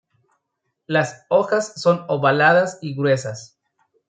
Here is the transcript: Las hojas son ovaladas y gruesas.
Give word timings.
Las 0.87 1.27
hojas 1.29 1.73
son 1.79 2.05
ovaladas 2.07 2.79
y 2.81 2.95
gruesas. 2.95 3.59